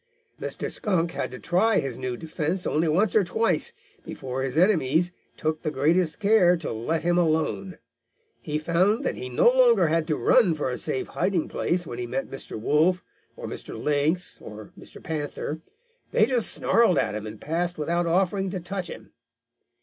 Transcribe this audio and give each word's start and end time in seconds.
"Mr. 0.41 0.71
Skunk 0.71 1.11
had 1.11 1.29
to 1.29 1.37
try 1.37 1.77
his 1.79 1.95
new 1.95 2.17
defence 2.17 2.65
only 2.65 2.87
once 2.87 3.15
or 3.15 3.23
twice 3.23 3.71
before 4.03 4.41
his 4.41 4.57
enemies 4.57 5.11
took 5.37 5.61
the 5.61 5.69
greatest 5.69 6.17
care 6.17 6.57
to 6.57 6.71
let 6.71 7.03
him 7.03 7.19
alone. 7.19 7.77
He 8.41 8.57
found 8.57 9.03
that 9.05 9.15
he 9.15 9.29
no 9.29 9.45
longer 9.45 9.85
had 9.89 10.07
to 10.07 10.15
run 10.15 10.55
for 10.55 10.71
a 10.71 10.79
safe 10.79 11.09
hiding 11.09 11.47
place 11.49 11.85
when 11.85 11.99
he 11.99 12.07
met 12.07 12.31
Mr. 12.31 12.59
Wolf 12.59 13.03
or 13.35 13.45
Mr. 13.47 13.79
Lynx 13.79 14.39
or 14.41 14.71
Mr. 14.75 15.03
Panther. 15.03 15.61
They 16.09 16.25
just 16.25 16.49
snarled 16.49 16.97
at 16.97 17.13
him 17.13 17.27
and 17.27 17.39
passed 17.39 17.77
without 17.77 18.07
offering 18.07 18.49
to 18.49 18.59
touch 18.59 18.87
him. 18.89 19.13